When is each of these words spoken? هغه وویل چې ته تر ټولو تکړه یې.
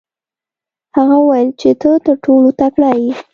هغه 0.95 1.15
وویل 1.19 1.49
چې 1.61 1.69
ته 1.81 1.89
تر 2.05 2.15
ټولو 2.25 2.49
تکړه 2.59 2.91
یې. 3.01 3.11